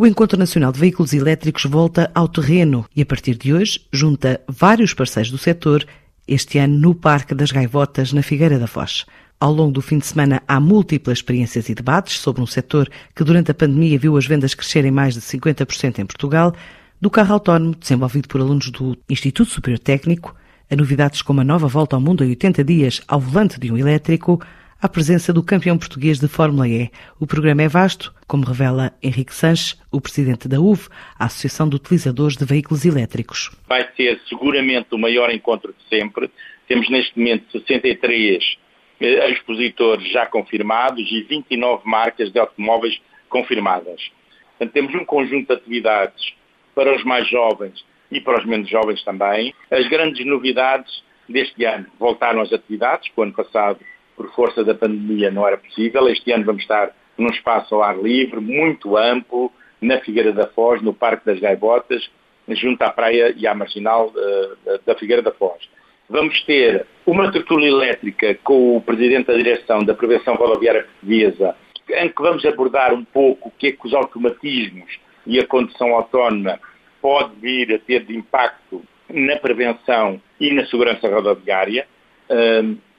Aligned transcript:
O 0.00 0.06
Encontro 0.06 0.38
Nacional 0.38 0.72
de 0.72 0.80
Veículos 0.80 1.12
Elétricos 1.12 1.66
volta 1.66 2.10
ao 2.14 2.26
terreno 2.26 2.86
e, 2.96 3.02
a 3.02 3.04
partir 3.04 3.36
de 3.36 3.52
hoje, 3.52 3.82
junta 3.92 4.40
vários 4.48 4.94
parceiros 4.94 5.30
do 5.30 5.36
setor, 5.36 5.84
este 6.26 6.56
ano 6.56 6.74
no 6.78 6.94
Parque 6.94 7.34
das 7.34 7.52
Gaivotas, 7.52 8.10
na 8.10 8.22
Figueira 8.22 8.58
da 8.58 8.66
Foz. 8.66 9.04
Ao 9.38 9.52
longo 9.52 9.72
do 9.72 9.82
fim 9.82 9.98
de 9.98 10.06
semana 10.06 10.42
há 10.48 10.58
múltiplas 10.58 11.18
experiências 11.18 11.68
e 11.68 11.74
debates 11.74 12.18
sobre 12.18 12.40
um 12.40 12.46
setor 12.46 12.88
que 13.14 13.22
durante 13.22 13.50
a 13.50 13.54
pandemia 13.54 13.98
viu 13.98 14.16
as 14.16 14.24
vendas 14.24 14.54
crescerem 14.54 14.90
mais 14.90 15.12
de 15.12 15.20
50% 15.20 15.98
em 15.98 16.06
Portugal, 16.06 16.54
do 16.98 17.10
carro 17.10 17.34
autónomo 17.34 17.76
desenvolvido 17.78 18.26
por 18.26 18.40
alunos 18.40 18.70
do 18.70 18.96
Instituto 19.06 19.50
Superior 19.50 19.80
Técnico, 19.80 20.34
a 20.70 20.76
novidades 20.76 21.20
como 21.20 21.42
a 21.42 21.44
nova 21.44 21.68
volta 21.68 21.94
ao 21.94 22.00
mundo 22.00 22.24
em 22.24 22.30
80 22.30 22.64
dias 22.64 23.02
ao 23.06 23.20
volante 23.20 23.60
de 23.60 23.70
um 23.70 23.76
elétrico, 23.76 24.40
à 24.80 24.88
presença 24.88 25.32
do 25.32 25.42
campeão 25.42 25.76
português 25.76 26.18
de 26.18 26.26
Fórmula 26.26 26.66
E. 26.66 26.90
O 27.18 27.26
programa 27.26 27.62
é 27.62 27.68
vasto, 27.68 28.14
como 28.26 28.44
revela 28.44 28.92
Henrique 29.02 29.34
Sanches, 29.34 29.78
o 29.92 30.00
presidente 30.00 30.48
da 30.48 30.58
UV, 30.58 30.88
a 31.18 31.26
Associação 31.26 31.68
de 31.68 31.76
Utilizadores 31.76 32.36
de 32.36 32.44
Veículos 32.44 32.84
Elétricos. 32.84 33.50
Vai 33.68 33.86
ser 33.94 34.18
seguramente 34.28 34.88
o 34.92 34.98
maior 34.98 35.30
encontro 35.30 35.74
de 35.74 35.88
sempre. 35.88 36.30
Temos 36.66 36.88
neste 36.88 37.18
momento 37.18 37.44
63 37.52 38.56
eh, 39.00 39.30
expositores 39.30 40.10
já 40.10 40.24
confirmados 40.26 41.06
e 41.10 41.22
29 41.22 41.82
marcas 41.84 42.32
de 42.32 42.38
automóveis 42.38 42.98
confirmadas. 43.28 44.10
Portanto, 44.56 44.72
temos 44.72 44.94
um 44.94 45.04
conjunto 45.04 45.48
de 45.48 45.52
atividades 45.54 46.32
para 46.74 46.96
os 46.96 47.04
mais 47.04 47.28
jovens 47.28 47.84
e 48.10 48.20
para 48.20 48.38
os 48.38 48.46
menos 48.46 48.68
jovens 48.68 49.02
também. 49.04 49.54
As 49.70 49.86
grandes 49.88 50.24
novidades 50.24 51.02
deste 51.28 51.64
ano 51.64 51.86
voltaram 51.98 52.40
às 52.40 52.52
atividades, 52.52 53.08
que 53.08 53.20
o 53.20 53.22
ano 53.22 53.32
passado 53.32 53.78
por 54.20 54.30
força 54.34 54.62
da 54.62 54.74
pandemia 54.74 55.30
não 55.30 55.46
era 55.46 55.56
possível. 55.56 56.06
Este 56.08 56.30
ano 56.30 56.44
vamos 56.44 56.60
estar 56.60 56.94
num 57.16 57.28
espaço 57.28 57.74
ao 57.74 57.82
ar 57.82 57.98
livre, 57.98 58.38
muito 58.38 58.94
amplo, 58.98 59.50
na 59.80 59.98
Figueira 60.00 60.30
da 60.30 60.46
Foz, 60.46 60.82
no 60.82 60.92
Parque 60.92 61.24
das 61.24 61.40
Gaivotas, 61.40 62.06
junto 62.50 62.82
à 62.82 62.90
praia 62.90 63.32
e 63.34 63.46
à 63.46 63.54
marginal 63.54 64.08
uh, 64.08 64.78
da 64.84 64.94
Figueira 64.94 65.22
da 65.22 65.32
Foz. 65.32 65.66
Vamos 66.06 66.38
ter 66.42 66.86
uma 67.06 67.32
tertúlia 67.32 67.68
elétrica 67.68 68.34
com 68.44 68.76
o 68.76 68.82
Presidente 68.82 69.28
da 69.28 69.34
Direção 69.34 69.82
da 69.82 69.94
Prevenção 69.94 70.34
Rodoviária 70.34 70.82
Portuguesa, 70.82 71.56
em 71.88 72.08
que 72.10 72.20
vamos 72.22 72.44
abordar 72.44 72.92
um 72.92 73.04
pouco 73.04 73.48
o 73.48 73.52
que 73.52 73.68
é 73.68 73.72
que 73.72 73.86
os 73.86 73.94
automatismos 73.94 74.98
e 75.26 75.40
a 75.40 75.46
condução 75.46 75.94
autónoma 75.94 76.60
pode 77.00 77.36
vir 77.40 77.74
a 77.74 77.78
ter 77.78 78.04
de 78.04 78.14
impacto 78.14 78.82
na 79.08 79.36
prevenção 79.36 80.20
e 80.38 80.52
na 80.52 80.66
segurança 80.66 81.08
rodoviária. 81.08 81.86
Uh, 82.28 82.89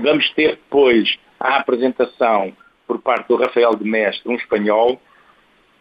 Vamos 0.00 0.28
ter 0.30 0.56
depois 0.56 1.16
a 1.40 1.56
apresentação 1.56 2.52
por 2.86 3.00
parte 3.00 3.28
do 3.28 3.36
Rafael 3.36 3.74
de 3.74 3.84
Mestre, 3.84 4.30
um 4.30 4.36
espanhol, 4.36 5.00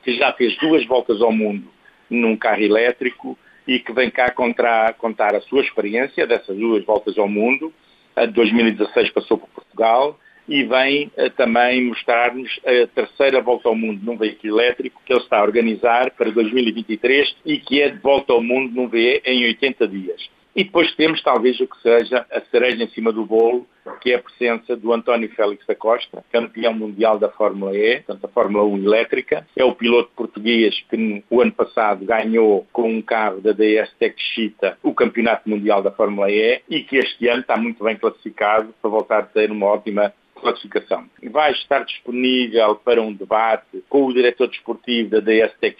que 0.04 0.16
já 0.18 0.32
fez 0.34 0.58
duas 0.58 0.86
voltas 0.86 1.22
ao 1.22 1.32
mundo 1.32 1.68
num 2.10 2.38
carro 2.38 2.62
elétrico 2.62 3.38
e 3.68 3.80
que 3.80 3.92
vem 3.92 4.10
cá 4.10 4.32
contar, 4.32 4.94
contar 4.94 5.36
a 5.36 5.42
sua 5.42 5.62
experiência 5.62 6.26
dessas 6.28 6.56
duas 6.56 6.86
voltas 6.86 7.18
ao 7.18 7.28
mundo. 7.28 7.74
A 8.16 8.26
de 8.26 8.34
2016 8.34 9.10
passou 9.12 9.38
por 9.38 9.50
Portugal 9.50 10.18
e 10.48 10.64
vem 10.64 11.12
uh, 11.18 11.30
também 11.32 11.84
mostrar-nos 11.84 12.60
a 12.64 12.88
terceira 12.88 13.42
volta 13.42 13.68
ao 13.68 13.76
mundo 13.76 14.00
num 14.04 14.16
veículo 14.16 14.60
elétrico 14.60 15.02
que 15.06 15.12
ele 15.12 15.22
está 15.22 15.40
a 15.40 15.44
organizar 15.44 16.12
para 16.12 16.32
2023 16.32 17.36
e 17.46 17.58
que 17.58 17.82
é 17.82 17.90
de 17.90 17.98
volta 17.98 18.32
ao 18.32 18.42
mundo 18.42 18.74
num 18.74 18.88
VE 18.88 19.22
em 19.26 19.46
80 19.46 19.88
dias. 19.88 20.30
E 20.56 20.64
depois 20.64 20.96
temos 20.96 21.22
talvez 21.22 21.60
o 21.60 21.68
que 21.68 21.82
seja 21.82 22.26
a 22.32 22.40
cereja 22.50 22.82
em 22.82 22.88
cima 22.90 23.12
do 23.12 23.26
bolo, 23.26 23.68
que 24.00 24.12
é 24.12 24.16
a 24.16 24.22
presença 24.22 24.76
do 24.76 24.94
António 24.94 25.30
Félix 25.36 25.66
da 25.68 25.76
Costa, 25.76 26.24
campeão 26.32 26.74
mundial 26.74 27.20
da 27.20 27.30
Fórmula 27.30 27.76
E, 27.76 27.98
portanto 27.98 28.26
a 28.26 28.30
Fórmula 28.30 28.64
1 28.64 28.78
elétrica. 28.78 29.46
É 29.56 29.66
o 29.66 29.76
piloto 29.76 30.12
português 30.16 30.80
que 30.90 31.24
o 31.30 31.42
ano 31.42 31.52
passado 31.52 32.06
ganhou 32.06 32.66
com 32.72 32.90
um 32.90 33.02
carro 33.02 33.42
da 33.42 33.52
DS 33.52 33.92
Tech 34.00 34.16
o 34.82 34.94
campeonato 34.94 35.50
mundial 35.50 35.84
da 35.84 35.92
Fórmula 35.92 36.32
E 36.32 36.62
e 36.70 36.82
que 36.82 36.98
este 36.98 37.28
ano 37.28 37.42
está 37.42 37.58
muito 37.58 37.84
bem 37.84 37.98
classificado 37.98 38.74
para 38.82 38.90
voltar 38.90 39.20
a 39.20 39.24
ter 39.24 39.52
uma 39.52 39.66
ótima 39.66 40.14
classificação. 40.36 41.10
Vai 41.32 41.52
estar 41.52 41.84
disponível 41.84 42.76
para 42.76 43.02
um 43.02 43.14
debate 43.14 43.84
com 43.90 44.06
o 44.06 44.14
diretor 44.14 44.48
desportivo 44.48 45.10
da 45.10 45.20
DS 45.20 45.54
Tech 45.60 45.76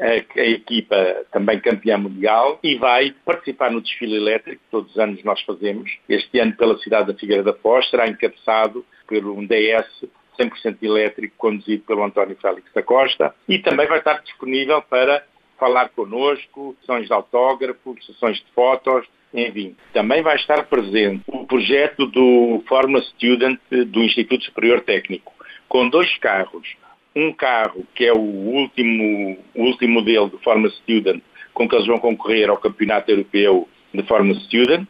a, 0.00 0.04
a 0.40 0.46
equipa 0.46 0.96
também 1.30 1.60
campeã 1.60 1.98
mundial, 1.98 2.58
e 2.62 2.76
vai 2.76 3.14
participar 3.24 3.70
no 3.70 3.80
desfile 3.80 4.16
elétrico 4.16 4.62
que 4.62 4.70
todos 4.70 4.90
os 4.92 4.98
anos 4.98 5.22
nós 5.24 5.40
fazemos. 5.42 5.90
Este 6.08 6.38
ano 6.38 6.56
pela 6.56 6.78
cidade 6.78 7.12
da 7.12 7.18
Figueira 7.18 7.42
da 7.42 7.52
Foz 7.52 7.88
será 7.90 8.08
encabeçado 8.08 8.84
por 9.06 9.26
um 9.26 9.46
DS 9.46 10.06
100% 10.38 10.76
elétrico 10.82 11.34
conduzido 11.36 11.84
pelo 11.84 12.04
António 12.04 12.36
Félix 12.40 12.72
da 12.72 12.82
Costa 12.82 13.34
e 13.48 13.58
também 13.58 13.86
vai 13.86 13.98
estar 13.98 14.22
disponível 14.22 14.80
para 14.82 15.24
falar 15.58 15.90
connosco, 15.90 16.76
sessões 16.80 17.06
de 17.06 17.12
autógrafos, 17.12 18.04
sessões 18.04 18.38
de 18.38 18.50
fotos, 18.52 19.06
enfim. 19.32 19.74
Também 19.92 20.22
vai 20.22 20.36
estar 20.36 20.64
presente 20.64 21.22
o 21.26 21.46
projeto 21.46 22.06
do 22.06 22.62
Fórmula 22.68 23.02
Student 23.02 23.58
do 23.88 24.02
Instituto 24.02 24.44
Superior 24.44 24.80
Técnico, 24.80 25.32
com 25.68 25.88
dois 25.88 26.16
carros. 26.18 26.68
Um 27.14 27.32
carro 27.32 27.86
que 27.94 28.04
é 28.06 28.12
o 28.12 28.20
último, 28.20 29.38
o 29.54 29.64
último 29.64 29.94
modelo 29.94 30.28
do 30.28 30.38
Fórmula 30.38 30.70
Student, 30.70 31.22
com 31.52 31.68
que 31.68 31.74
eles 31.74 31.86
vão 31.86 31.98
concorrer 31.98 32.48
ao 32.48 32.56
Campeonato 32.56 33.10
Europeu 33.10 33.68
de 33.92 34.02
Fórmula 34.04 34.38
Student, 34.40 34.86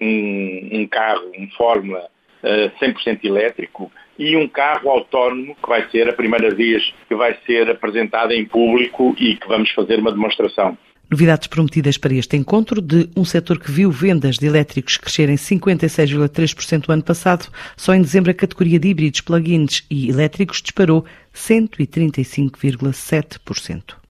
um, 0.00 0.68
um 0.72 0.86
carro, 0.86 1.32
um 1.36 1.48
Fórmula 1.50 2.08
uh, 2.42 2.84
100% 2.84 3.24
elétrico, 3.24 3.90
e 4.18 4.36
um 4.36 4.46
carro 4.46 4.90
autónomo 4.90 5.56
que 5.56 5.68
vai 5.68 5.88
ser 5.90 6.08
a 6.08 6.12
primeira 6.12 6.54
vez 6.54 6.94
que 7.08 7.14
vai 7.14 7.36
ser 7.46 7.68
apresentado 7.68 8.32
em 8.32 8.44
público 8.44 9.14
e 9.18 9.36
que 9.36 9.48
vamos 9.48 9.70
fazer 9.72 9.98
uma 9.98 10.12
demonstração. 10.12 10.78
Novidades 11.10 11.48
prometidas 11.48 11.98
para 11.98 12.14
este 12.14 12.36
encontro 12.36 12.80
de 12.80 13.10
um 13.14 13.24
setor 13.24 13.60
que 13.60 13.70
viu 13.70 13.90
vendas 13.90 14.36
de 14.36 14.46
elétricos 14.46 14.96
crescerem 14.96 15.36
56,3% 15.36 16.88
o 16.88 16.92
ano 16.92 17.02
passado. 17.02 17.48
Só 17.76 17.94
em 17.94 18.00
dezembro 18.02 18.30
a 18.30 18.34
categoria 18.34 18.78
de 18.78 18.88
híbridos, 18.88 19.20
plug-ins 19.20 19.84
e 19.90 20.08
elétricos 20.08 20.62
disparou 20.62 21.04
135,7%. 21.34 23.96